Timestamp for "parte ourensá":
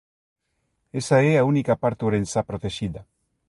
1.83-2.39